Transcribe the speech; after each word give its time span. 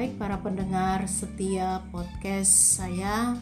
Baik 0.00 0.16
para 0.16 0.40
pendengar 0.40 1.04
setia 1.12 1.84
podcast 1.92 2.80
saya 2.80 3.36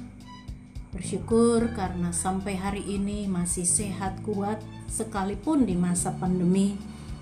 Bersyukur 0.90 1.70
karena 1.70 2.11
sampai 2.11 2.58
hari 2.58 2.82
ini 2.82 3.30
masih 3.30 3.62
sehat 3.62 4.18
kuat 4.27 4.58
sekalipun 4.90 5.62
di 5.71 5.79
masa 5.79 6.10
pandemi 6.18 6.75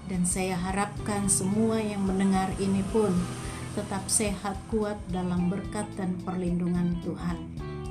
dan 0.08 0.24
saya 0.24 0.56
harapkan 0.56 1.28
semua 1.28 1.76
yang 1.76 2.00
mendengar 2.08 2.48
ini 2.56 2.80
pun 2.88 3.12
tetap 3.76 4.08
sehat 4.08 4.56
kuat 4.72 4.96
dalam 5.12 5.52
berkat 5.52 5.84
dan 6.00 6.16
perlindungan 6.24 6.96
Tuhan. 7.04 7.36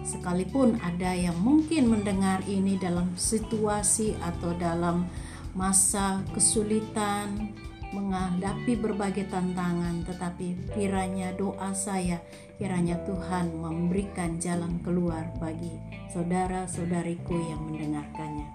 Sekalipun 0.01 0.81
ada 0.81 1.13
yang 1.13 1.37
mungkin 1.37 1.93
mendengar 1.93 2.41
ini 2.49 2.73
dalam 2.81 3.13
situasi 3.13 4.17
atau 4.17 4.49
dalam 4.57 5.05
masa 5.53 6.25
kesulitan, 6.33 7.53
menghadapi 7.95 8.75
berbagai 8.75 9.31
tantangan, 9.31 10.03
tetapi 10.03 10.75
kiranya 10.75 11.31
doa 11.31 11.71
saya, 11.71 12.19
kiranya 12.59 12.99
Tuhan 13.07 13.55
memberikan 13.55 14.35
jalan 14.35 14.83
keluar 14.83 15.31
bagi 15.39 15.71
saudara-saudariku 16.11 17.33
yang 17.33 17.63
mendengarkannya. 17.71 18.51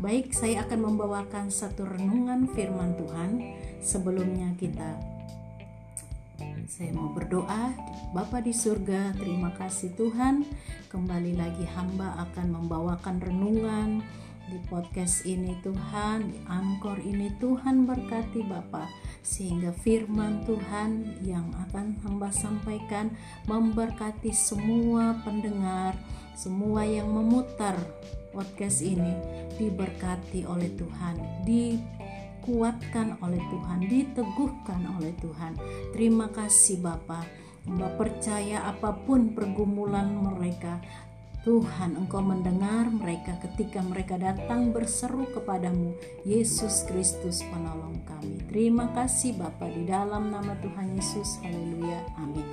Baik, 0.00 0.32
saya 0.32 0.64
akan 0.64 0.80
membawakan 0.96 1.52
satu 1.52 1.84
renungan 1.84 2.48
firman 2.56 2.96
Tuhan. 2.96 3.30
Sebelumnya 3.84 4.56
kita 4.56 4.96
saya 6.70 6.96
mau 6.96 7.12
berdoa, 7.12 7.76
Bapa 8.16 8.40
di 8.40 8.56
surga, 8.56 9.12
terima 9.12 9.52
kasih 9.60 9.92
Tuhan. 9.92 10.48
Kembali 10.88 11.36
lagi 11.36 11.68
hamba 11.68 12.16
akan 12.30 12.46
membawakan 12.56 13.20
renungan 13.20 14.00
di 14.48 14.56
podcast 14.70 15.28
ini 15.28 15.52
Tuhan, 15.60 16.32
di 16.32 16.38
Angkor 16.48 16.96
ini 17.02 17.28
Tuhan 17.36 17.84
berkati 17.84 18.40
Bapak 18.46 18.88
sehingga 19.20 19.74
firman 19.74 20.46
Tuhan 20.48 21.20
yang 21.20 21.52
akan 21.68 22.00
hamba 22.00 22.32
sampaikan 22.32 23.12
memberkati 23.44 24.32
semua 24.32 25.20
pendengar, 25.20 25.92
semua 26.32 26.88
yang 26.88 27.12
memutar 27.12 27.76
podcast 28.32 28.80
ini 28.80 29.12
diberkati 29.60 30.48
oleh 30.48 30.72
Tuhan, 30.78 31.44
dikuatkan 31.44 33.20
oleh 33.20 33.42
Tuhan, 33.52 33.78
diteguhkan 33.84 34.80
oleh 34.96 35.12
Tuhan. 35.20 35.58
Terima 35.92 36.32
kasih 36.32 36.80
Bapak. 36.80 37.50
Mbak 37.60 37.92
percaya 38.00 38.64
apa 38.72 38.96
pun 39.04 39.36
pergumulan 39.36 40.08
mereka, 40.08 40.80
Tuhan, 41.40 41.96
Engkau 41.96 42.20
mendengar 42.20 42.92
mereka 42.92 43.32
ketika 43.40 43.80
mereka 43.80 44.20
datang 44.20 44.76
berseru 44.76 45.24
kepadamu, 45.32 45.96
Yesus 46.20 46.84
Kristus 46.84 47.40
penolong 47.48 47.96
kami. 48.04 48.44
Terima 48.44 48.92
kasih 48.92 49.40
Bapa 49.40 49.64
di 49.72 49.88
dalam 49.88 50.28
nama 50.28 50.52
Tuhan 50.60 50.92
Yesus. 50.92 51.40
Haleluya. 51.40 52.04
Amin. 52.20 52.44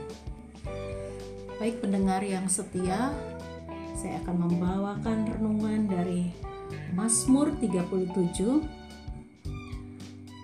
Baik 1.60 1.84
pendengar 1.84 2.24
yang 2.24 2.48
setia, 2.48 3.12
saya 4.00 4.24
akan 4.24 4.48
membawakan 4.48 5.36
renungan 5.36 5.92
dari 5.92 6.32
Mazmur 6.96 7.60
37 7.60 8.08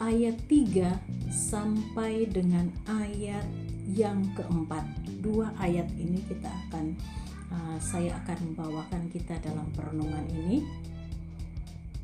ayat 0.03 0.36
3 0.52 0.99
sampai 1.31 2.27
dengan 2.27 2.67
ayat 2.91 3.47
yang 3.88 4.19
keempat. 4.36 4.83
Dua 5.23 5.55
ayat 5.64 5.88
ini 5.95 6.19
kita 6.27 6.52
akan 6.67 6.99
uh, 7.54 7.78
saya 7.78 8.18
akan 8.26 8.52
membawakan 8.52 9.08
kita 9.14 9.38
dalam 9.46 9.70
perenungan 9.78 10.26
ini. 10.34 10.66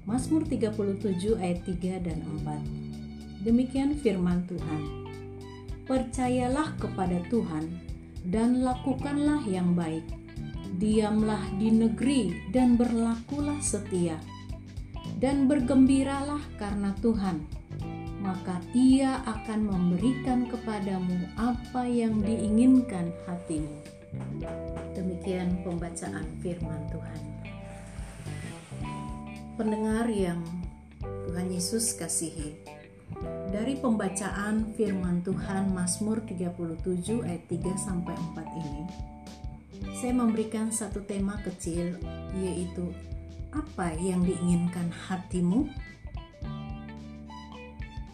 Mazmur 0.06 0.46
37 0.46 1.38
ayat 1.38 1.60
3 1.66 2.06
dan 2.06 2.20
4. 2.42 3.46
Demikian 3.46 3.98
firman 3.98 4.46
Tuhan. 4.50 4.82
Percayalah 5.86 6.78
kepada 6.78 7.18
Tuhan 7.30 7.66
dan 8.26 8.62
lakukanlah 8.62 9.46
yang 9.46 9.74
baik. 9.74 10.06
Diamlah 10.78 11.42
di 11.58 11.74
negeri 11.74 12.50
dan 12.54 12.78
berlakulah 12.78 13.58
setia. 13.62 14.22
Dan 15.20 15.50
bergembiralah 15.52 16.40
karena 16.56 16.96
Tuhan, 17.04 17.44
maka 18.24 18.62
Ia 18.72 19.20
akan 19.26 19.68
memberikan 19.68 20.48
kepadamu 20.48 21.28
apa 21.36 21.84
yang 21.90 22.24
diinginkan 22.24 23.12
hatimu. 23.28 23.99
Demikian 24.98 25.62
pembacaan 25.62 26.26
firman 26.42 26.82
Tuhan. 26.90 27.22
Pendengar 29.54 30.10
yang 30.10 30.42
Tuhan 31.00 31.48
Yesus 31.54 31.94
kasihi. 31.94 32.58
Dari 33.50 33.78
pembacaan 33.78 34.74
firman 34.78 35.26
Tuhan 35.26 35.74
Mazmur 35.74 36.22
37 36.26 37.26
ayat 37.26 37.44
3 37.50 37.74
sampai 37.78 38.16
4 38.38 38.62
ini, 38.62 38.84
saya 39.98 40.14
memberikan 40.14 40.70
satu 40.70 41.02
tema 41.04 41.38
kecil 41.42 41.98
yaitu 42.38 42.94
apa 43.50 43.98
yang 43.98 44.22
diinginkan 44.22 44.94
hatimu? 45.10 45.66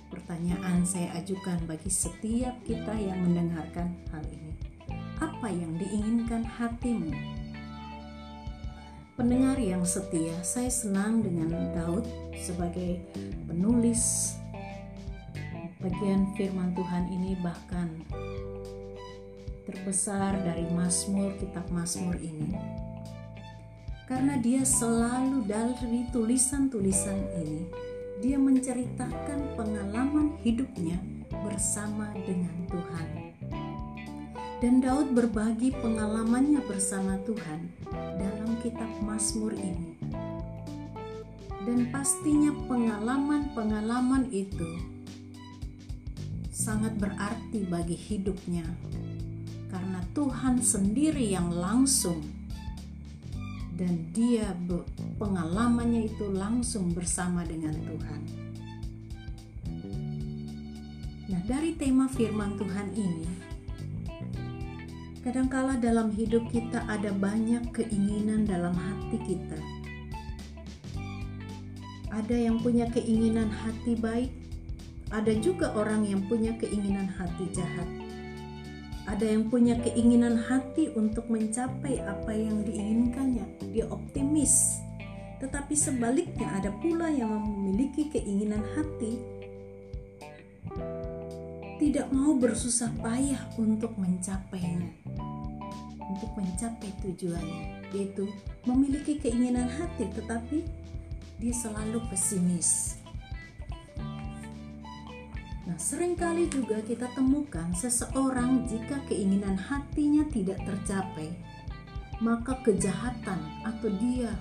Pertanyaan 0.09 0.87
saya 0.87 1.11
ajukan 1.19 1.59
bagi 1.67 1.91
setiap 1.91 2.55
kita 2.63 2.95
yang 2.95 3.19
mendengarkan 3.21 3.99
hal 4.09 4.23
ini 4.31 4.54
apa 5.21 5.47
yang 5.47 5.77
diinginkan 5.79 6.43
hatimu. 6.43 7.11
Pendengar 9.15 9.55
yang 9.55 9.87
setia, 9.87 10.35
saya 10.43 10.67
senang 10.67 11.23
dengan 11.23 11.71
Daud 11.71 12.03
sebagai 12.35 12.99
penulis 13.47 14.35
bagian 15.79 16.35
firman 16.35 16.75
Tuhan 16.75 17.07
ini 17.13 17.37
bahkan 17.39 17.93
terbesar 19.63 20.35
dari 20.43 20.67
Mazmur, 20.73 21.31
kitab 21.39 21.63
Mazmur 21.71 22.19
ini. 22.19 22.57
Karena 24.05 24.37
dia 24.37 24.61
selalu 24.61 25.47
dari 25.49 26.05
tulisan-tulisan 26.13 27.19
ini, 27.41 27.65
dia 28.21 28.37
menceritakan 28.37 29.57
pengalaman 29.57 30.37
hidupnya 30.45 31.01
bersama 31.41 32.13
dengan 32.13 32.53
Tuhan. 32.69 33.07
Dan 34.63 34.79
Daud 34.79 35.11
berbagi 35.11 35.75
pengalamannya 35.75 36.63
bersama 36.63 37.19
Tuhan 37.27 37.67
dalam 37.91 38.55
kitab 38.63 38.87
Mazmur 39.03 39.51
ini. 39.51 39.99
Dan 41.67 41.91
pastinya 41.91 42.55
pengalaman-pengalaman 42.69 44.31
itu 44.31 44.79
sangat 46.55 46.95
berarti 46.95 47.67
bagi 47.67 47.99
hidupnya 47.99 48.63
karena 49.67 49.99
Tuhan 50.15 50.63
sendiri 50.63 51.35
yang 51.35 51.51
langsung 51.51 52.23
dan 53.75 54.07
dia 54.15 54.55
pengalamannya 55.19 56.07
itu 56.07 56.31
langsung 56.31 56.95
bersama 56.95 57.43
dengan 57.43 57.75
Tuhan. 57.75 58.21
Nah, 61.27 61.41
dari 61.43 61.75
tema 61.75 62.07
firman 62.07 62.55
Tuhan 62.55 62.95
ini 62.95 63.54
Kadangkala 65.25 65.81
dalam 65.81 66.13
hidup 66.13 66.53
kita 66.53 66.85
ada 66.85 67.09
banyak 67.09 67.73
keinginan 67.73 68.45
dalam 68.45 68.77
hati 68.77 69.17
kita. 69.25 69.57
Ada 72.13 72.45
yang 72.45 72.61
punya 72.61 72.85
keinginan 72.93 73.49
hati 73.49 73.97
baik, 73.97 74.29
ada 75.09 75.33
juga 75.41 75.73
orang 75.73 76.05
yang 76.05 76.21
punya 76.29 76.53
keinginan 76.61 77.09
hati 77.09 77.49
jahat. 77.57 77.89
Ada 79.09 79.33
yang 79.33 79.49
punya 79.49 79.73
keinginan 79.81 80.37
hati 80.37 80.93
untuk 80.93 81.25
mencapai 81.25 82.05
apa 82.05 82.29
yang 82.29 82.61
diinginkannya, 82.61 83.49
dia 83.73 83.89
optimis. 83.89 84.77
Tetapi 85.41 85.73
sebaliknya 85.73 86.53
ada 86.53 86.69
pula 86.85 87.09
yang 87.09 87.33
memiliki 87.41 88.13
keinginan 88.13 88.61
hati 88.77 89.17
tidak 91.75 92.07
mau 92.11 92.35
bersusah 92.37 92.91
payah 93.03 93.43
untuk 93.59 93.91
mencapainya 93.99 94.95
untuk 96.15 96.31
mencapai 96.37 96.89
tujuannya, 97.03 97.91
yaitu 97.91 98.29
memiliki 98.63 99.19
keinginan 99.19 99.67
hati, 99.67 100.07
tetapi 100.13 100.63
dia 101.41 101.53
selalu 101.53 101.99
pesimis. 102.07 103.01
Nah, 105.65 105.75
sering 105.81 106.13
kali 106.13 106.45
juga 106.47 106.77
kita 106.85 107.09
temukan 107.17 107.73
seseorang 107.73 108.69
jika 108.69 109.01
keinginan 109.09 109.57
hatinya 109.57 110.23
tidak 110.29 110.61
tercapai, 110.61 111.33
maka 112.21 112.55
kejahatan 112.63 113.41
atau 113.65 113.89
dia 113.97 114.31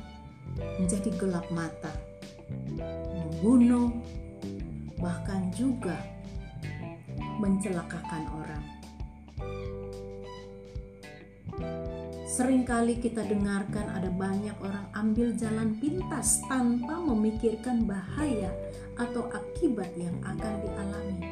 menjadi 0.79 1.11
gelap 1.17 1.49
mata, 1.51 1.91
membunuh, 3.11 3.91
bahkan 5.01 5.49
juga 5.51 5.97
mencelakakan 7.39 8.25
orang. 8.35 8.65
Seringkali 12.35 12.99
kita 12.99 13.23
dengarkan 13.23 13.95
ada 13.95 14.11
banyak 14.11 14.59
orang 14.59 14.91
ambil 14.99 15.31
jalan 15.39 15.79
pintas 15.79 16.43
tanpa 16.51 16.99
memikirkan 16.99 17.87
bahaya 17.87 18.51
atau 18.99 19.31
akibat 19.31 19.95
yang 19.95 20.19
akan 20.27 20.55
dialami. 20.67 21.31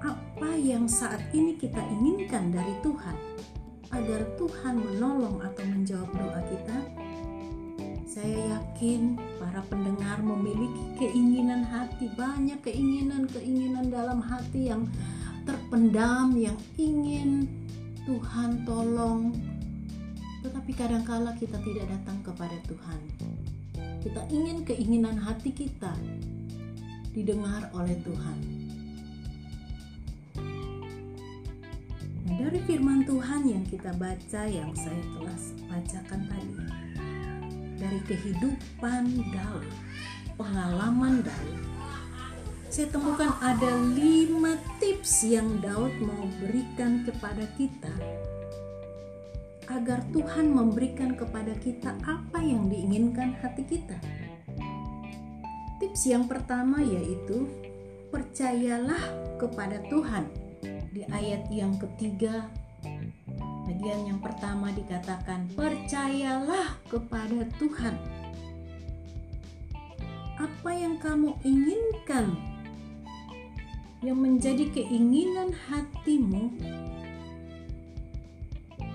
Apa 0.00 0.56
yang 0.56 0.88
saat 0.88 1.20
ini 1.36 1.60
kita 1.60 1.76
inginkan 2.00 2.48
dari 2.48 2.72
Tuhan 2.80 3.16
agar 3.92 4.20
Tuhan 4.40 4.74
menolong 4.80 5.44
atau 5.44 5.64
menjawab 5.76 6.08
doa 6.08 6.40
kita? 6.48 6.97
Saya 8.08 8.56
yakin 8.56 9.20
para 9.36 9.60
pendengar 9.68 10.24
memiliki 10.24 10.96
keinginan 10.96 11.60
hati, 11.60 12.08
banyak 12.16 12.56
keinginan-keinginan 12.64 13.92
dalam 13.92 14.24
hati 14.24 14.72
yang 14.72 14.88
terpendam, 15.44 16.32
yang 16.32 16.56
ingin 16.80 17.44
Tuhan 18.08 18.64
tolong. 18.64 19.36
Tetapi 20.40 20.72
kadangkala 20.72 21.36
kita 21.36 21.60
tidak 21.60 21.84
datang 21.84 22.16
kepada 22.24 22.56
Tuhan. 22.64 23.00
Kita 24.00 24.24
ingin 24.32 24.64
keinginan 24.64 25.20
hati 25.20 25.52
kita 25.52 25.92
didengar 27.12 27.68
oleh 27.76 28.00
Tuhan. 28.08 28.38
Dari 32.24 32.60
firman 32.64 33.04
Tuhan 33.04 33.52
yang 33.52 33.64
kita 33.68 33.92
baca 34.00 34.42
yang 34.48 34.72
saya 34.72 35.04
telah 35.12 35.38
bacakan 35.68 36.20
tadi 36.24 36.87
dari 37.78 38.02
kehidupan 38.04 39.32
Daud, 39.32 39.66
pengalaman 40.34 41.22
Daud. 41.22 41.58
Saya 42.68 42.92
temukan 42.92 43.32
ada 43.40 43.70
lima 43.96 44.60
tips 44.76 45.24
yang 45.24 45.56
Daud 45.64 45.94
mau 46.04 46.28
berikan 46.42 47.06
kepada 47.08 47.48
kita 47.56 47.94
agar 49.72 50.04
Tuhan 50.12 50.52
memberikan 50.52 51.16
kepada 51.16 51.52
kita 51.60 51.96
apa 52.04 52.40
yang 52.40 52.68
diinginkan 52.68 53.36
hati 53.40 53.64
kita. 53.64 53.96
Tips 55.80 56.02
yang 56.10 56.28
pertama 56.28 56.82
yaitu 56.82 57.48
percayalah 58.08 59.00
kepada 59.36 59.80
Tuhan. 59.86 60.28
Di 60.90 61.06
ayat 61.12 61.46
yang 61.52 61.76
ketiga, 61.78 62.48
bagian 63.78 64.10
yang 64.10 64.18
pertama 64.18 64.74
dikatakan, 64.74 65.46
"Percayalah 65.54 66.82
kepada 66.90 67.46
Tuhan." 67.62 67.94
Apa 70.34 70.70
yang 70.74 70.98
kamu 70.98 71.38
inginkan 71.46 72.34
yang 74.02 74.18
menjadi 74.18 74.66
keinginan 74.74 75.54
hatimu 75.70 76.50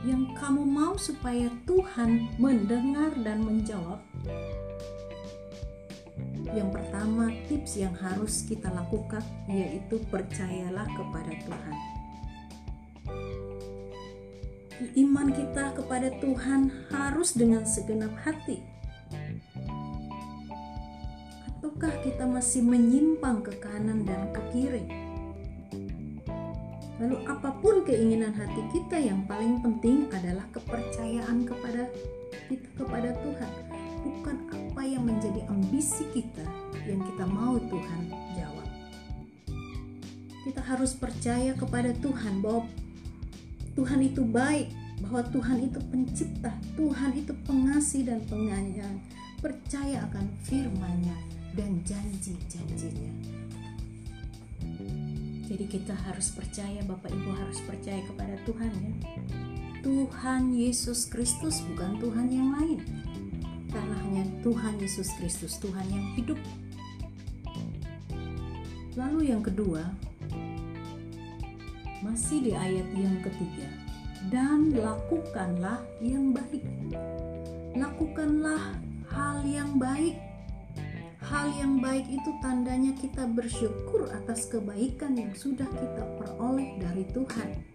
yang 0.03 0.27
kamu 0.35 0.67
mau 0.67 0.99
supaya 0.99 1.47
Tuhan 1.63 2.35
mendengar 2.35 3.15
dan 3.23 3.39
menjawab 3.39 4.03
yang 6.51 6.75
pertama, 6.75 7.31
tips 7.47 7.79
yang 7.79 7.95
harus 7.95 8.43
kita 8.43 8.67
lakukan 8.67 9.23
yaitu 9.47 9.95
percayalah 10.11 10.85
kepada 10.91 11.31
Tuhan. 11.39 12.02
Iman 14.93 15.31
kita 15.31 15.71
kepada 15.71 16.11
Tuhan 16.19 16.67
harus 16.91 17.31
dengan 17.33 17.63
segenap 17.63 18.11
hati. 18.21 18.59
Ataukah 21.47 21.95
kita 22.03 22.27
masih 22.27 22.59
menyimpang 22.67 23.39
ke 23.39 23.55
kanan 23.63 24.03
dan 24.03 24.27
ke 24.35 24.41
kiri? 24.51 24.83
Lalu 26.99 27.17
apa 27.25 27.55
pun 27.63 27.81
keinginan 27.87 28.35
hati 28.35 28.63
kita 28.75 28.99
yang 28.99 29.25
paling 29.25 29.63
penting 29.63 30.07
adalah 30.13 30.45
kepercayaan 30.51 31.47
kepada 31.47 31.89
kita 32.47 32.67
kepada 32.77 33.15
Tuhan 33.23 33.51
bukan 34.03 34.37
apa 34.51 34.81
yang 34.83 35.03
menjadi 35.07 35.41
ambisi 35.47 36.03
kita 36.11 36.43
yang 36.83 36.99
kita 37.01 37.25
mau 37.25 37.55
Tuhan 37.55 38.01
jawab. 38.35 38.67
Kita 40.43 40.61
harus 40.63 40.91
percaya 40.91 41.55
kepada 41.55 41.95
Tuhan 41.95 42.43
bahwa 42.43 42.67
Tuhan 43.73 43.99
itu 44.05 44.21
baik, 44.21 44.69
bahwa 45.03 45.21
Tuhan 45.35 45.57
itu 45.67 45.79
pencipta, 45.91 46.51
Tuhan 46.79 47.11
itu 47.17 47.33
pengasih 47.43 48.07
dan 48.07 48.23
penyayang. 48.29 48.97
Percaya 49.43 50.07
akan 50.07 50.25
firman-Nya 50.47 51.17
dan 51.59 51.83
janji-janjinya. 51.83 53.11
Jadi 55.43 55.65
kita 55.67 55.93
harus 55.93 56.31
percaya, 56.31 56.79
Bapak 56.87 57.11
Ibu 57.11 57.29
harus 57.35 57.59
percaya 57.67 57.99
kepada 58.07 58.39
Tuhan 58.47 58.71
ya. 58.71 58.93
Tuhan 59.83 60.55
Yesus 60.55 61.11
Kristus 61.11 61.59
bukan 61.67 61.99
Tuhan 61.99 62.31
yang 62.31 62.55
lain 62.55 62.79
karena 63.67 63.95
hanya 64.07 64.23
Tuhan 64.39 64.79
Yesus 64.79 65.11
Kristus, 65.19 65.59
Tuhan 65.59 65.83
yang 65.91 66.05
hidup. 66.15 66.39
Lalu 68.95 69.35
yang 69.35 69.43
kedua, 69.43 69.83
masih 72.03 72.43
di 72.43 72.51
ayat 72.51 72.85
yang 72.93 73.17
ketiga, 73.23 73.67
dan 74.27 74.75
lakukanlah 74.75 75.79
yang 76.03 76.35
baik. 76.35 76.63
Lakukanlah 77.73 78.75
hal 79.07 79.41
yang 79.47 79.79
baik. 79.79 80.19
Hal 81.23 81.55
yang 81.55 81.79
baik 81.79 82.03
itu 82.11 82.29
tandanya 82.43 82.91
kita 82.99 83.23
bersyukur 83.31 84.11
atas 84.11 84.51
kebaikan 84.51 85.15
yang 85.15 85.31
sudah 85.31 85.65
kita 85.71 86.03
peroleh 86.19 86.75
dari 86.83 87.07
Tuhan 87.15 87.73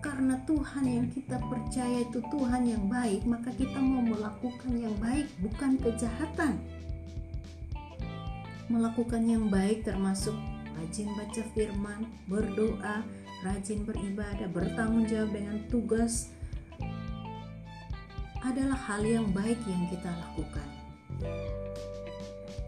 karena 0.00 0.36
Tuhan 0.48 0.84
yang 0.84 1.08
kita 1.12 1.36
percaya 1.48 2.04
itu 2.04 2.24
Tuhan 2.32 2.64
yang 2.64 2.88
baik, 2.88 3.24
maka 3.28 3.52
kita 3.52 3.76
mau 3.76 4.00
melakukan 4.00 4.72
yang 4.72 4.96
baik, 4.96 5.28
bukan 5.44 5.76
kejahatan. 5.76 6.56
Melakukan 8.72 9.24
yang 9.28 9.48
baik 9.52 9.84
termasuk 9.84 10.32
rajin 10.76 11.08
baca 11.16 11.42
firman, 11.52 12.08
berdoa, 12.28 13.04
rajin 13.40 13.84
beribadah, 13.88 14.48
bertanggung 14.52 15.08
jawab 15.08 15.32
dengan 15.32 15.58
tugas 15.72 16.32
adalah 18.40 18.76
hal 18.88 19.04
yang 19.04 19.28
baik 19.32 19.60
yang 19.68 19.84
kita 19.88 20.08
lakukan. 20.08 20.68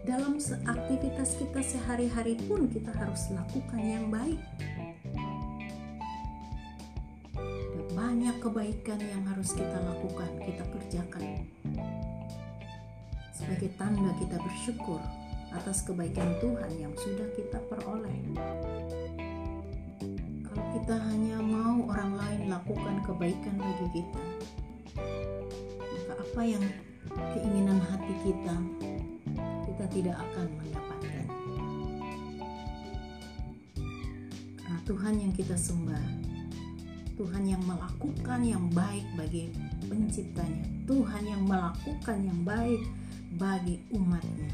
Dalam 0.03 0.35
aktivitas 0.67 1.39
kita 1.39 1.63
sehari-hari 1.63 2.35
pun 2.45 2.67
kita 2.67 2.91
harus 2.91 3.31
lakukan 3.31 3.81
yang 3.81 4.11
baik 4.11 4.41
banyak 7.93 8.35
kebaikan 8.41 8.99
yang 9.03 9.23
harus 9.29 9.53
kita 9.53 9.77
lakukan, 9.83 10.31
kita 10.41 10.63
kerjakan. 10.69 11.45
Sebagai 13.35 13.69
tanda 13.77 14.15
kita 14.17 14.37
bersyukur 14.41 15.01
atas 15.53 15.85
kebaikan 15.85 16.33
Tuhan 16.41 16.71
yang 16.81 16.93
sudah 16.97 17.29
kita 17.37 17.59
peroleh. 17.69 18.17
Kita 20.73 20.95
hanya 21.13 21.37
mau 21.37 21.85
orang 21.85 22.17
lain 22.17 22.41
lakukan 22.49 23.05
kebaikan 23.05 23.55
bagi 23.61 24.01
kita, 24.01 24.23
maka 25.77 26.13
apa 26.17 26.41
yang 26.41 26.65
keinginan 27.33 27.77
hati 27.77 28.13
kita, 28.25 28.55
kita 29.69 29.85
tidak 29.93 30.17
akan 30.17 30.47
mendapatkan. 30.57 31.25
Karena 34.57 34.79
Tuhan 34.89 35.13
yang 35.21 35.33
kita 35.37 35.53
sembah 35.53 36.33
Tuhan 37.13 37.45
yang 37.45 37.61
melakukan 37.69 38.41
yang 38.41 38.65
baik 38.73 39.05
bagi 39.13 39.53
penciptanya 39.85 40.65
Tuhan 40.89 41.23
yang 41.29 41.45
melakukan 41.45 42.17
yang 42.25 42.41
baik 42.41 42.81
bagi 43.37 43.85
umatnya 43.93 44.49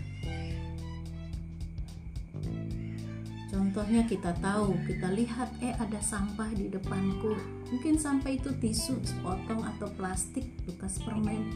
Contohnya 3.49 4.05
kita 4.05 4.37
tahu, 4.37 4.77
kita 4.85 5.09
lihat 5.09 5.49
eh 5.65 5.73
ada 5.73 5.97
sampah 5.97 6.53
di 6.53 6.69
depanku. 6.69 7.33
Mungkin 7.73 7.97
sampah 7.97 8.29
itu 8.29 8.53
tisu, 8.61 9.01
sepotong 9.01 9.65
atau 9.65 9.89
plastik 9.97 10.45
bekas 10.69 11.01
permen. 11.01 11.49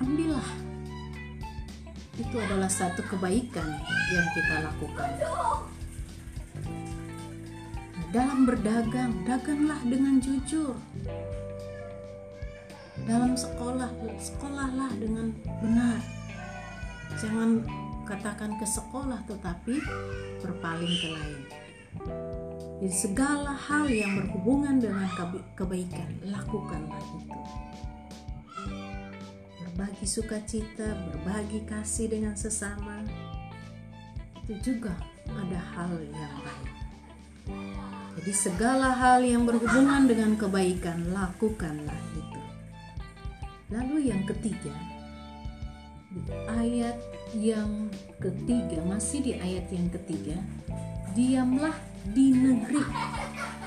Ambillah. 0.00 0.48
Itu 2.16 2.34
adalah 2.40 2.72
satu 2.72 3.04
kebaikan 3.04 3.68
yang 4.10 4.26
kita 4.32 4.54
lakukan 4.64 5.10
dalam 8.08 8.48
berdagang, 8.48 9.12
daganglah 9.28 9.80
dengan 9.84 10.16
jujur. 10.16 10.72
Dalam 13.04 13.36
sekolah, 13.36 13.92
sekolahlah 14.16 14.92
dengan 14.96 15.32
benar. 15.60 16.00
Jangan 17.20 17.64
katakan 18.08 18.56
ke 18.56 18.64
sekolah 18.64 19.20
tetapi 19.28 19.76
berpaling 20.40 20.94
ke 20.96 21.08
lain. 21.12 21.42
Jadi 22.80 22.94
segala 22.94 23.52
hal 23.52 23.84
yang 23.92 24.16
berhubungan 24.16 24.80
dengan 24.80 25.04
kebaikan, 25.52 26.08
lakukanlah 26.24 27.04
itu. 27.20 27.40
Berbagi 29.60 30.06
sukacita, 30.08 30.88
berbagi 31.12 31.68
kasih 31.68 32.08
dengan 32.08 32.32
sesama, 32.32 33.04
itu 34.48 34.56
juga 34.72 34.96
ada 35.28 35.60
hal 35.76 36.00
yang 36.00 36.34
baik. 36.40 36.76
Jadi 38.18 38.32
segala 38.32 38.96
hal 38.96 39.20
yang 39.20 39.44
berhubungan 39.44 40.08
dengan 40.08 40.32
kebaikan 40.34 41.12
lakukanlah 41.12 42.00
itu. 42.16 42.42
Lalu 43.68 44.08
yang 44.08 44.24
ketiga, 44.24 44.72
di 46.08 46.24
ayat 46.48 46.96
yang 47.36 47.92
ketiga 48.22 48.80
masih 48.88 49.20
di 49.20 49.32
ayat 49.36 49.68
yang 49.68 49.88
ketiga, 49.92 50.36
diamlah 51.12 51.76
di 52.08 52.32
negeri 52.32 52.84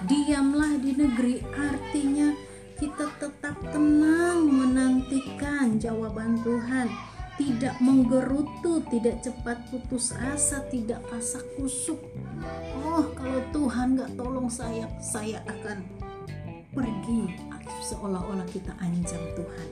diamlah 0.10 0.82
di 0.82 0.98
negeri 0.98 1.46
artinya 1.53 2.34
kita 2.82 3.06
tetap 3.22 3.53
tenang 3.70 4.50
menantikan 4.50 5.77
jawaban 5.77 6.41
Tuhan 6.41 6.89
tidak 7.39 7.74
menggerutu, 7.82 8.86
tidak 8.94 9.18
cepat 9.25 9.58
putus 9.74 10.13
asa, 10.13 10.62
tidak 10.70 11.01
kasak 11.10 11.41
kusuk. 11.58 11.98
Oh, 12.86 13.10
kalau 13.18 13.41
Tuhan 13.50 13.98
gak 13.98 14.13
tolong 14.13 14.46
saya, 14.46 14.86
saya 15.01 15.41
akan 15.50 15.82
pergi 16.70 17.34
seolah-olah 17.89 18.46
kita 18.46 18.77
ancam 18.77 19.22
Tuhan. 19.34 19.68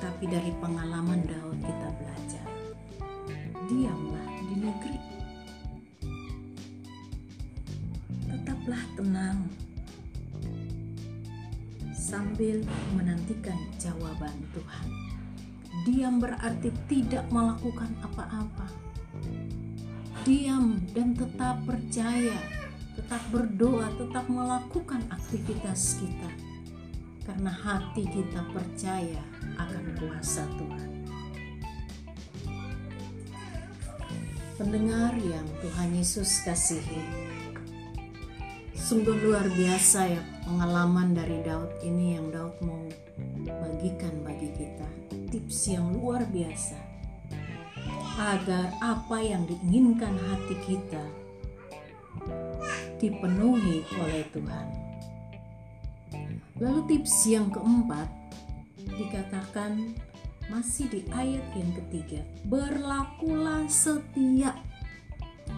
Tetapi 0.00 0.32
dari 0.32 0.48
pengalaman 0.64 1.28
Daud 1.28 1.60
kita 1.60 1.88
belajar, 2.00 2.48
diamlah 3.68 4.32
di 4.48 4.56
negeri. 4.56 5.00
Tetaplah 8.32 8.80
tenang 8.96 9.44
sambil 11.92 12.64
menantikan 12.96 13.60
jawaban 13.76 14.32
Tuhan. 14.56 14.88
Diam 15.84 16.16
berarti 16.16 16.72
tidak 16.88 17.28
melakukan 17.28 17.92
apa-apa. 18.00 18.72
Diam 20.24 20.80
dan 20.96 21.12
tetap 21.12 21.60
percaya, 21.68 22.40
tetap 22.96 23.20
berdoa, 23.28 23.92
tetap 24.00 24.24
melakukan 24.32 25.04
aktivitas 25.12 26.00
kita. 26.00 26.32
Karena 27.28 27.52
hati 27.52 28.08
kita 28.08 28.48
percaya 28.48 29.29
akan 29.66 29.84
kuasa 30.00 30.44
Tuhan. 30.56 30.90
Pendengar 34.60 35.16
yang 35.16 35.48
Tuhan 35.64 35.96
Yesus 35.96 36.44
kasihi, 36.44 37.00
sungguh 38.76 39.16
luar 39.24 39.48
biasa 39.48 40.00
ya 40.08 40.22
pengalaman 40.44 41.16
dari 41.16 41.40
Daud 41.40 41.80
ini 41.80 42.20
yang 42.20 42.28
Daud 42.28 42.60
mau 42.60 42.84
bagikan 43.46 44.20
bagi 44.20 44.52
kita 44.52 44.88
tips 45.30 45.72
yang 45.72 45.94
luar 45.96 46.26
biasa 46.28 46.76
agar 48.20 48.74
apa 48.84 49.16
yang 49.22 49.48
diinginkan 49.48 50.12
hati 50.28 50.56
kita 50.66 51.04
dipenuhi 53.00 53.80
oleh 53.96 54.28
Tuhan. 54.28 54.66
Lalu 56.60 56.80
tips 56.84 57.24
yang 57.32 57.48
keempat 57.48 58.19
dikatakan 58.98 59.94
masih 60.50 60.90
di 60.90 61.00
ayat 61.14 61.46
yang 61.54 61.70
ketiga, 61.78 62.26
berlakulah 62.48 63.70
setia. 63.70 64.58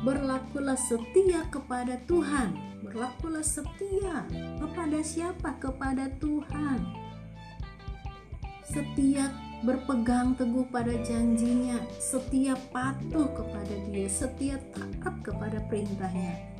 Berlakulah 0.04 0.76
setia 0.76 1.48
kepada 1.48 1.96
Tuhan. 2.04 2.56
Berlakulah 2.84 3.44
setia 3.44 4.26
kepada 4.60 4.98
siapa? 5.00 5.56
Kepada 5.56 6.12
Tuhan. 6.20 6.80
Setia 8.68 9.32
berpegang 9.62 10.34
teguh 10.34 10.66
pada 10.68 10.92
janjinya, 11.06 11.78
setia 12.02 12.58
patuh 12.74 13.30
kepada 13.30 13.74
dia, 13.88 14.08
setia 14.10 14.58
taat 14.74 15.14
kepada 15.22 15.62
perintahnya. 15.70 16.51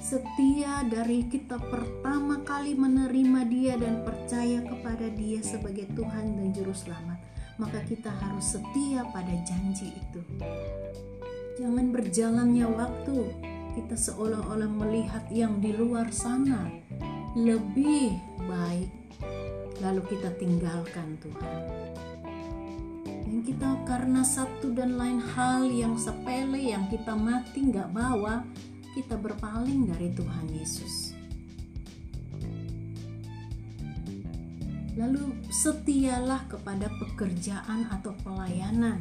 Setia 0.00 0.80
dari 0.88 1.28
kita 1.28 1.60
pertama 1.60 2.40
kali 2.40 2.72
menerima 2.72 3.40
dia 3.52 3.76
dan 3.76 4.00
percaya 4.00 4.64
kepada 4.64 5.12
dia 5.12 5.44
sebagai 5.44 5.92
Tuhan 5.92 6.40
dan 6.40 6.56
Juru 6.56 6.72
Selamat, 6.72 7.20
maka 7.60 7.84
kita 7.84 8.08
harus 8.08 8.56
setia 8.56 9.04
pada 9.12 9.30
janji 9.44 9.92
itu. 9.92 10.24
Jangan 11.60 11.92
berjalannya 11.92 12.64
waktu, 12.64 13.28
kita 13.76 13.92
seolah-olah 13.92 14.72
melihat 14.72 15.28
yang 15.28 15.60
di 15.60 15.76
luar 15.76 16.08
sana 16.08 16.72
lebih 17.36 18.16
baik 18.48 18.88
lalu 19.84 20.00
kita 20.16 20.32
tinggalkan 20.40 21.20
Tuhan. 21.20 21.60
Dan 23.04 23.46
kita 23.46 23.84
karena 23.84 24.24
satu 24.24 24.72
dan 24.72 24.96
lain 24.96 25.20
hal 25.20 25.68
yang 25.68 25.94
sepele 26.00 26.72
yang 26.72 26.88
kita 26.88 27.12
mati 27.12 27.68
nggak 27.68 27.92
bawa, 27.92 28.42
kita 28.94 29.14
berpaling 29.14 29.90
dari 29.90 30.10
Tuhan 30.14 30.46
Yesus. 30.50 31.14
Lalu 34.98 35.32
setialah 35.48 36.44
kepada 36.50 36.90
pekerjaan 36.98 37.88
atau 37.88 38.12
pelayanan. 38.26 38.98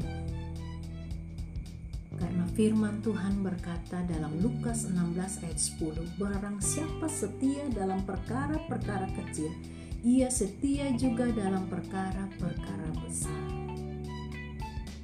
Karena 2.19 2.46
firman 2.51 3.00
Tuhan 3.00 3.41
berkata 3.41 4.03
dalam 4.03 4.36
Lukas 4.43 4.86
16 4.88 5.43
ayat 5.48 5.60
10, 5.60 6.19
Barang 6.19 6.60
siapa 6.60 7.08
setia 7.08 7.63
dalam 7.72 8.03
perkara-perkara 8.03 9.08
kecil, 9.15 9.55
ia 10.03 10.27
setia 10.27 10.91
juga 10.96 11.31
dalam 11.31 11.67
perkara-perkara 11.72 12.91
besar. 13.03 13.68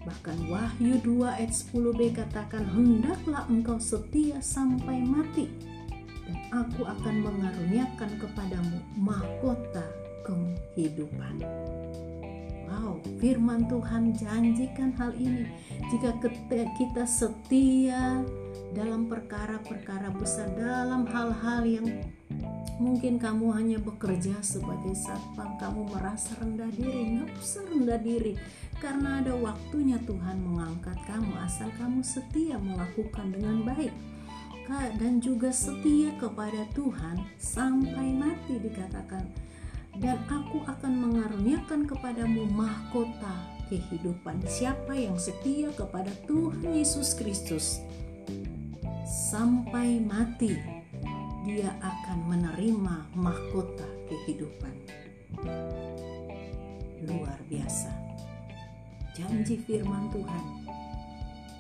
Bahkan 0.06 0.38
Wahyu 0.54 1.02
2 1.02 1.26
ayat 1.26 1.50
10b 1.50 2.14
katakan, 2.14 2.62
Hendaklah 2.62 3.50
engkau 3.50 3.82
setia 3.82 4.38
sampai 4.38 5.02
mati, 5.02 5.50
dan 6.30 6.38
aku 6.54 6.86
akan 6.86 7.26
mengaruniakan 7.26 8.22
kepadamu 8.22 8.78
mahkota 9.02 9.82
kehidupan. 10.22 11.42
Wow, 12.70 13.02
firman 13.18 13.66
Tuhan 13.66 14.14
janjikan 14.14 14.94
hal 14.94 15.18
ini. 15.18 15.50
Jika 15.90 16.14
kita 16.78 17.06
setia 17.10 18.22
dalam 18.76 19.08
perkara-perkara 19.08 20.12
besar, 20.12 20.52
dalam 20.54 21.08
hal-hal 21.08 21.64
yang 21.64 21.88
Mungkin 22.76 23.16
kamu 23.24 23.56
hanya 23.56 23.80
bekerja 23.80 24.36
sebagai 24.44 24.92
satpam, 25.00 25.56
kamu 25.56 25.96
merasa 25.96 26.36
rendah 26.44 26.68
diri, 26.76 27.16
nggak 27.16 27.32
usah 27.40 27.64
rendah 27.72 28.00
diri, 28.04 28.36
karena 28.84 29.24
ada 29.24 29.32
waktunya 29.32 29.96
Tuhan 30.04 30.44
mengangkat 30.44 31.00
kamu 31.08 31.40
asal 31.40 31.72
kamu 31.80 32.04
setia 32.04 32.60
melakukan 32.60 33.32
dengan 33.32 33.64
baik. 33.64 33.96
Dan 35.00 35.24
juga 35.24 35.56
setia 35.56 36.12
kepada 36.20 36.68
Tuhan 36.76 37.22
sampai 37.40 38.12
mati 38.12 38.60
dikatakan. 38.60 39.24
Dan 39.96 40.20
aku 40.28 40.66
akan 40.68 40.94
mengaruniakan 41.00 41.88
kepadamu 41.88 42.44
mahkota 42.50 43.56
kehidupan. 43.72 44.44
Siapa 44.44 44.98
yang 44.98 45.16
setia 45.16 45.72
kepada 45.72 46.12
Tuhan 46.28 46.76
Yesus 46.76 47.16
Kristus 47.16 47.80
sampai 49.06 50.02
mati 50.02 50.58
dia 51.46 51.70
akan 51.78 52.26
menerima 52.26 53.06
mahkota 53.14 53.86
kehidupan. 54.10 54.74
Luar 57.06 57.38
biasa. 57.46 57.94
Janji 59.14 59.62
firman 59.62 60.10
Tuhan 60.10 60.46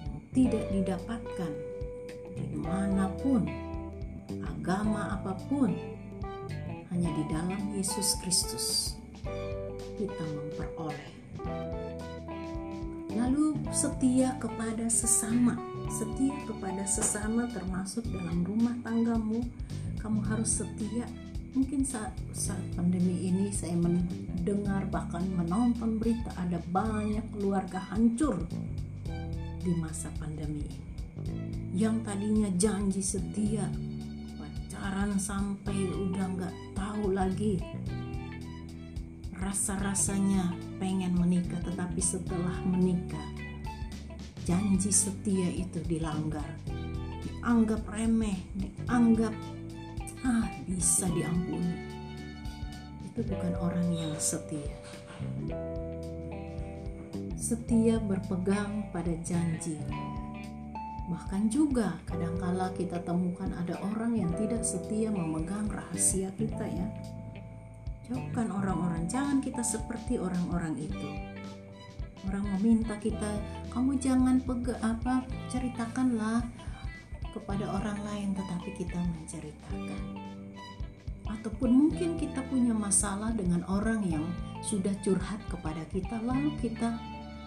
yang 0.10 0.18
tidak 0.34 0.66
didapatkan 0.74 1.54
di 2.34 2.58
mana 2.58 3.14
pun, 3.22 3.46
agama 4.42 5.22
apa 5.22 5.38
pun, 5.46 5.70
hanya 6.90 7.10
di 7.14 7.24
dalam 7.30 7.62
Yesus 7.78 8.18
Kristus 8.26 8.98
kita 10.02 10.26
memperoleh. 10.34 11.05
Lalu 13.36 13.68
setia 13.68 14.32
kepada 14.40 14.88
sesama, 14.88 15.60
setia 15.92 16.40
kepada 16.48 16.88
sesama 16.88 17.44
termasuk 17.52 18.08
dalam 18.08 18.48
rumah 18.48 18.72
tanggamu, 18.80 19.44
kamu 20.00 20.24
harus 20.24 20.64
setia. 20.64 21.04
Mungkin 21.52 21.84
saat, 21.84 22.16
saat 22.32 22.64
pandemi 22.80 23.28
ini 23.28 23.52
saya 23.52 23.76
mendengar 23.76 24.88
bahkan 24.88 25.28
menonton 25.36 26.00
berita 26.00 26.32
ada 26.40 26.64
banyak 26.72 27.28
keluarga 27.36 27.84
hancur 27.92 28.40
di 29.60 29.72
masa 29.84 30.08
pandemi 30.16 30.64
ini. 30.64 30.80
Yang 31.76 32.08
tadinya 32.08 32.48
janji 32.56 33.04
setia 33.04 33.68
pacaran 34.40 35.20
sampai 35.20 35.76
udah 35.92 36.26
nggak 36.40 36.56
tahu 36.72 37.12
lagi 37.12 37.60
rasa-rasanya 39.46 40.58
pengen 40.82 41.14
menikah 41.14 41.62
tetapi 41.62 42.02
setelah 42.02 42.66
menikah 42.66 43.30
janji 44.42 44.90
setia 44.90 45.50
itu 45.54 45.78
dilanggar. 45.86 46.46
Dianggap 47.22 47.86
remeh 47.90 48.42
dianggap 48.58 49.34
ah 50.26 50.50
bisa 50.66 51.06
diampuni. 51.14 51.94
Itu 53.06 53.22
bukan 53.22 53.54
orang 53.62 53.86
yang 53.94 54.14
setia. 54.18 54.74
Setia 57.38 58.02
berpegang 58.02 58.90
pada 58.90 59.14
janji. 59.22 59.78
Bahkan 61.06 61.54
juga 61.54 62.02
kadangkala 62.10 62.74
kita 62.74 62.98
temukan 63.06 63.54
ada 63.54 63.78
orang 63.94 64.18
yang 64.18 64.34
tidak 64.34 64.66
setia 64.66 65.14
memegang 65.14 65.70
rahasia 65.70 66.34
kita 66.34 66.66
ya 66.66 66.90
jauhkan 68.10 68.54
orang-orang. 68.54 69.10
Jangan 69.10 69.42
kita 69.42 69.66
seperti 69.66 70.22
orang-orang 70.22 70.78
itu. 70.78 71.10
Orang 72.26 72.46
meminta 72.58 72.98
kita 72.98 73.38
kamu 73.70 74.02
jangan 74.02 74.42
pegang 74.42 74.82
apa 74.82 75.22
ceritakanlah 75.50 76.42
kepada 77.34 77.66
orang 77.70 78.00
lain 78.02 78.30
tetapi 78.34 78.70
kita 78.74 78.98
menceritakan. 78.98 80.02
Ataupun 81.26 81.70
mungkin 81.70 82.18
kita 82.18 82.42
punya 82.50 82.74
masalah 82.74 83.34
dengan 83.34 83.62
orang 83.70 84.02
yang 84.06 84.26
sudah 84.66 84.94
curhat 85.06 85.38
kepada 85.50 85.86
kita 85.94 86.18
lalu 86.26 86.54
kita 86.62 86.98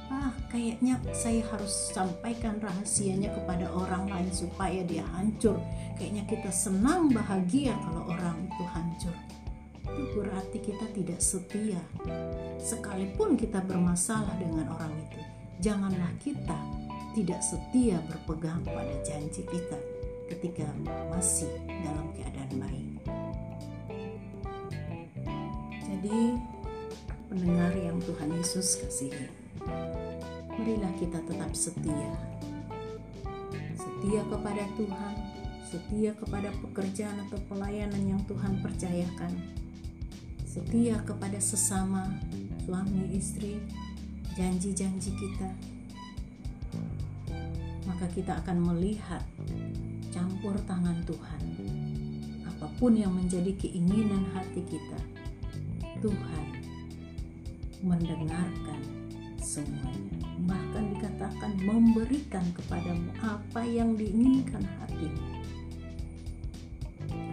ah 0.09 0.33
kayaknya 0.49 0.97
saya 1.13 1.45
harus 1.53 1.93
sampaikan 1.93 2.57
rahasianya 2.63 3.29
kepada 3.35 3.69
orang 3.69 4.07
lain 4.09 4.31
supaya 4.31 4.83
dia 4.87 5.03
hancur. 5.15 5.59
Kayaknya 5.99 6.25
kita 6.31 6.51
senang 6.55 7.11
bahagia 7.11 7.75
kalau 7.83 8.07
orang 8.07 8.47
itu 8.47 8.65
hancur 8.71 9.17
itu 9.95 10.05
berarti 10.19 10.59
kita 10.61 10.87
tidak 10.93 11.21
setia 11.23 11.81
sekalipun 12.61 13.39
kita 13.39 13.63
bermasalah 13.65 14.35
dengan 14.37 14.69
orang 14.75 14.93
itu 14.99 15.21
janganlah 15.63 16.13
kita 16.21 16.59
tidak 17.17 17.41
setia 17.41 17.97
berpegang 18.05 18.61
pada 18.67 18.95
janji 19.07 19.47
kita 19.49 19.79
ketika 20.29 20.69
masih 21.09 21.49
dalam 21.67 22.13
keadaan 22.13 22.53
baik 22.61 22.93
jadi 25.89 26.19
pendengar 27.33 27.73
yang 27.79 27.97
Tuhan 28.05 28.29
Yesus 28.37 28.77
kasihi 28.83 29.39
marilah 30.59 30.91
kita 30.99 31.23
tetap 31.23 31.53
setia. 31.55 32.13
Setia 33.79 34.21
kepada 34.27 34.65
Tuhan, 34.75 35.15
setia 35.63 36.11
kepada 36.19 36.51
pekerjaan 36.61 37.17
atau 37.25 37.39
pelayanan 37.47 38.03
yang 38.03 38.21
Tuhan 38.27 38.59
percayakan. 38.59 39.33
Setia 40.59 40.99
kepada 41.07 41.39
sesama, 41.39 42.03
suami, 42.67 43.15
istri, 43.15 43.63
janji-janji 44.35 45.15
kita. 45.15 45.55
Maka 47.87 48.11
kita 48.11 48.43
akan 48.43 48.67
melihat 48.67 49.23
campur 50.11 50.59
tangan 50.67 50.99
Tuhan. 51.07 51.43
Apa 52.43 52.67
pun 52.75 52.91
yang 52.99 53.15
menjadi 53.15 53.55
keinginan 53.55 54.27
hati 54.35 54.67
kita, 54.67 54.99
Tuhan 56.03 56.47
mendengarkan 57.87 58.83
semuanya 59.39 60.27
bahkan 60.43 60.91
dikatakan 60.91 61.55
memberikan 61.63 62.43
kepadamu 62.59 63.15
apa 63.23 63.63
yang 63.63 63.95
diinginkan 63.95 64.67
hatimu 64.83 65.23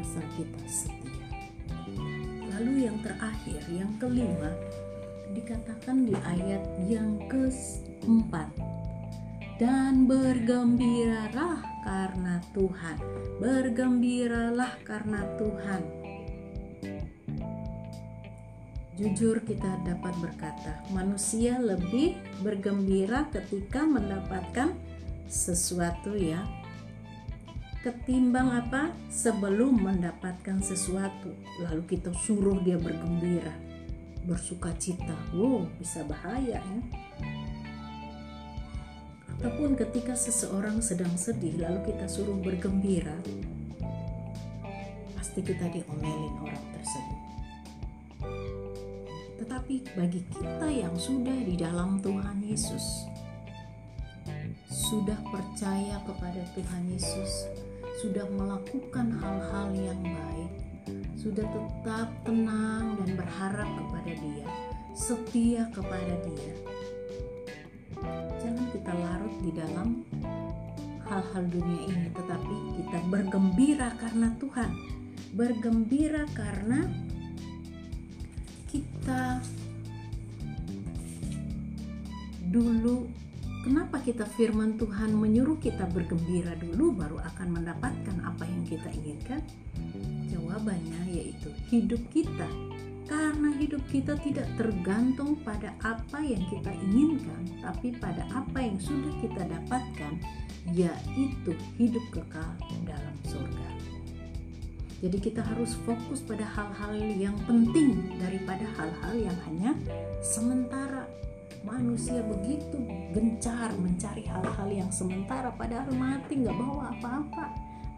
asal 0.05 0.25
kita 0.37 0.61
setia 0.69 0.94
yang 2.95 3.03
terakhir 3.03 3.61
yang 3.75 3.91
kelima 3.99 4.51
dikatakan 5.35 6.07
di 6.07 6.15
ayat 6.15 6.63
yang 6.87 7.19
keempat. 7.27 8.47
Dan 9.59 10.07
bergembiralah 10.07 11.59
karena 11.83 12.39
Tuhan. 12.55 12.97
Bergembiralah 13.43 14.79
karena 14.87 15.27
Tuhan. 15.35 15.83
Jujur 18.95 19.43
kita 19.43 19.75
dapat 19.83 20.15
berkata, 20.23 20.79
manusia 20.95 21.59
lebih 21.59 22.15
bergembira 22.39 23.27
ketika 23.27 23.83
mendapatkan 23.83 24.71
sesuatu 25.27 26.15
ya. 26.15 26.47
Ketimbang 27.85 28.49
apa? 28.49 28.89
Sebelum 29.13 29.77
mendapatkan 29.77 30.57
sesuatu, 30.57 31.29
lalu 31.61 31.85
kita 31.85 32.09
suruh 32.17 32.57
dia 32.65 32.81
bergembira, 32.81 33.53
bersuka 34.25 34.73
cita. 34.81 35.13
Wow, 35.37 35.69
bisa 35.77 36.01
bahaya 36.01 36.57
ya. 36.65 36.77
Ataupun 39.37 39.77
ketika 39.77 40.17
seseorang 40.17 40.81
sedang 40.81 41.13
sedih, 41.13 41.61
lalu 41.61 41.93
kita 41.93 42.09
suruh 42.09 42.41
bergembira, 42.41 43.13
pasti 45.13 45.45
kita 45.45 45.69
diomelin 45.69 46.33
orang 46.41 46.65
tersebut 46.73 47.25
tetapi 49.45 49.81
bagi 49.93 50.21
kita 50.33 50.69
yang 50.73 50.97
sudah 50.97 51.37
di 51.45 51.53
dalam 51.53 52.01
Tuhan 52.01 52.41
Yesus, 52.41 53.05
sudah 54.69 55.17
percaya 55.29 56.01
kepada 56.01 56.41
Tuhan 56.57 56.83
Yesus, 56.89 57.49
sudah 58.05 58.29
melakukan 58.37 59.17
hal-hal 59.17 59.73
yang 59.73 59.97
baik, 60.05 60.53
sudah 61.17 61.41
tetap 61.41 62.13
tenang 62.21 63.01
dan 63.01 63.09
berharap 63.17 63.65
kepada 63.65 64.13
Dia, 64.13 64.47
setia 64.93 65.65
kepada 65.73 66.13
Dia. 66.21 66.53
Jangan 68.45 68.65
kita 68.69 68.91
larut 68.93 69.35
di 69.41 69.51
dalam 69.57 70.05
hal-hal 71.09 71.43
dunia 71.49 71.81
ini, 71.89 72.13
tetapi 72.13 72.55
kita 72.77 72.97
bergembira 73.09 73.89
karena 73.97 74.29
Tuhan, 74.37 74.69
bergembira 75.33 76.29
karena 76.37 76.85
kita 78.69 79.41
dulu 82.53 83.09
kenapa 83.65 83.97
kita 84.05 84.29
firman 84.37 84.77
Tuhan 84.77 85.17
menyuruh 85.17 85.57
kita 85.57 85.89
bergembira 85.89 86.53
dulu 86.53 86.93
baru 86.93 87.17
akan 87.33 87.47
mendapatkan 87.49 88.17
apa 88.21 88.45
yang 88.45 88.61
kita 88.69 88.93
inginkan? 88.93 89.41
Jawabannya 90.29 91.09
yaitu 91.09 91.49
hidup 91.73 91.99
kita. 92.13 92.45
Karena 93.05 93.53
hidup 93.57 93.81
kita 93.89 94.17
tidak 94.21 94.49
tergantung 94.57 95.37
pada 95.45 95.73
apa 95.81 96.21
yang 96.25 96.41
kita 96.49 96.73
inginkan, 96.89 97.45
tapi 97.61 97.93
pada 97.97 98.25
apa 98.33 98.57
yang 98.61 98.81
sudah 98.81 99.13
kita 99.21 99.45
dapatkan, 99.45 100.13
yaitu 100.73 101.53
hidup 101.77 102.01
kekal 102.09 102.49
dalam 102.85 103.15
surga. 103.29 103.69
Jadi 105.05 105.17
kita 105.21 105.45
harus 105.45 105.77
fokus 105.85 106.25
pada 106.25 106.49
hal-hal 106.49 106.97
yang 107.13 107.37
penting 107.45 108.17
daripada 108.17 108.65
hal-hal 108.73 109.13
yang 109.13 109.37
hanya 109.45 109.77
sementara. 110.25 111.05
Manusia 111.65 112.21
begitu 112.21 112.77
gencar 113.09 113.73
mencari 113.73 114.21
hal-hal 114.29 114.69
yang 114.69 114.91
sementara 114.93 115.49
padahal 115.49 115.89
mati 115.97 116.37
nggak 116.37 116.53
bawa 116.53 116.93
apa-apa. 116.93 117.45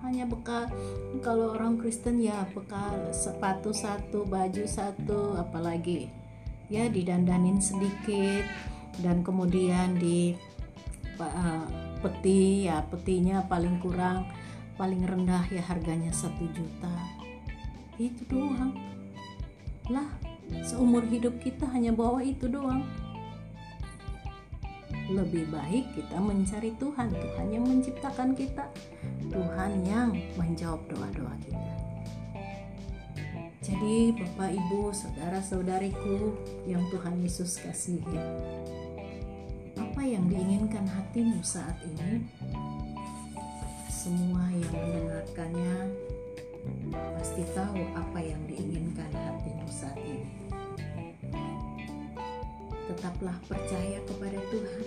Hanya 0.07 0.23
bekal 0.23 0.71
kalau 1.19 1.51
orang 1.51 1.75
Kristen 1.75 2.23
ya 2.23 2.47
bekal 2.55 3.11
sepatu 3.11 3.75
satu, 3.75 4.23
baju 4.23 4.63
satu, 4.63 5.35
apalagi 5.35 6.07
ya 6.71 6.87
didandanin 6.87 7.59
sedikit 7.59 8.47
dan 9.03 9.19
kemudian 9.19 9.99
di 9.99 10.31
uh, 11.19 11.65
peti 11.99 12.71
ya 12.71 12.87
petinya 12.87 13.43
paling 13.51 13.83
kurang 13.83 14.31
paling 14.79 15.03
rendah 15.03 15.43
ya 15.51 15.59
harganya 15.67 16.15
satu 16.15 16.47
juta. 16.55 16.95
Itu 17.99 18.23
doang. 18.31 18.79
Lah 19.91 20.07
seumur 20.63 21.03
hidup 21.03 21.43
kita 21.43 21.67
hanya 21.75 21.91
bawa 21.91 22.23
itu 22.23 22.47
doang 22.47 22.87
lebih 25.07 25.47
baik 25.51 25.85
kita 25.95 26.17
mencari 26.19 26.71
Tuhan. 26.75 27.09
Tuhan 27.11 27.47
yang 27.51 27.65
menciptakan 27.65 28.35
kita. 28.35 28.65
Tuhan 29.31 29.71
yang 29.87 30.11
menjawab 30.35 30.83
doa-doa 30.91 31.35
kita. 31.43 31.73
Jadi 33.67 34.15
Bapak 34.15 34.55
Ibu 34.55 34.95
saudara-saudariku 34.95 36.31
yang 36.63 36.87
Tuhan 36.87 37.19
Yesus 37.19 37.59
kasihi 37.59 38.15
apa 39.77 40.01
yang 40.05 40.29
diinginkan 40.29 40.85
hatimu 40.85 41.41
saat 41.41 41.73
ini? 41.85 42.21
Semua 43.89 44.45
yang 44.53 44.73
mendengarkannya 44.73 45.89
pasti 47.17 47.41
tahu 47.53 47.81
apa 47.97 48.19
yang 48.21 48.41
diinginkan 48.45 49.09
hatimu 49.09 49.65
saat 49.69 49.97
ini. 50.01 50.46
Tetaplah 52.97 53.37
percaya 53.45 54.01
kepada 54.09 54.41
Tuhan. 54.49 54.85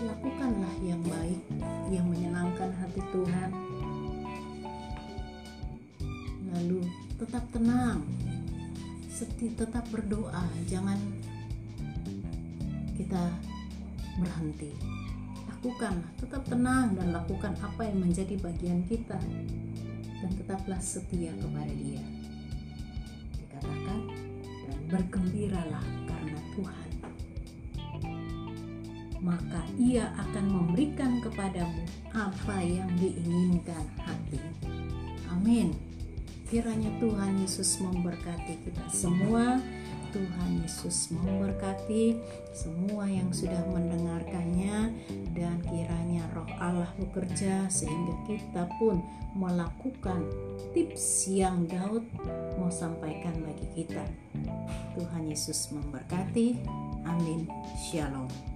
Lakukanlah 0.00 0.74
yang 0.80 1.04
baik, 1.04 1.42
yang 1.92 2.08
menyenangkan 2.08 2.72
hati 2.80 3.04
Tuhan. 3.12 3.50
Lalu 6.56 6.88
tetap 7.20 7.44
tenang, 7.52 8.00
seti 9.12 9.52
tetap 9.52 9.84
berdoa, 9.92 10.48
jangan 10.64 10.96
kita 12.96 13.28
berhenti 14.16 14.70
lakukan 15.64 15.96
tetap 16.20 16.44
tenang 16.44 16.92
dan 16.92 17.16
lakukan 17.16 17.56
apa 17.64 17.88
yang 17.88 18.04
menjadi 18.04 18.36
bagian 18.36 18.84
kita 18.84 19.16
dan 20.20 20.30
tetaplah 20.36 20.76
setia 20.76 21.32
kepada 21.40 21.72
dia 21.72 22.04
dikatakan 23.40 24.00
dan 24.68 24.78
bergembiralah 24.92 25.86
karena 26.04 26.33
Tuhan. 26.54 26.90
Maka 29.24 29.60
ia 29.80 30.12
akan 30.20 30.44
memberikan 30.52 31.18
kepadamu 31.24 31.82
apa 32.12 32.60
yang 32.60 32.92
diinginkan 33.00 33.84
hati. 33.96 34.40
Amin. 35.32 35.72
Kiranya 36.44 36.92
Tuhan 37.00 37.40
Yesus 37.40 37.80
memberkati 37.80 38.60
kita 38.68 38.84
semua. 38.92 39.58
Tuhan 40.14 40.62
Yesus 40.62 41.10
memberkati 41.10 42.14
semua 42.54 43.08
yang 43.10 43.32
sudah 43.34 43.58
mendengarkannya. 43.72 44.92
Dan 45.34 45.58
kiranya 45.66 46.28
roh 46.36 46.46
Allah 46.60 46.92
bekerja 47.00 47.66
sehingga 47.66 48.14
kita 48.28 48.70
pun 48.78 49.02
melakukan 49.34 50.22
tips 50.70 51.26
yang 51.26 51.66
Daud 51.66 52.06
mau 52.58 52.70
sampaikan 52.70 53.34
bagi 53.42 53.66
kita. 53.82 54.04
Tuhan 54.94 55.26
Yesus 55.26 55.74
memberkati. 55.74 56.62
Amin. 57.04 57.50
Shalom. 57.78 58.53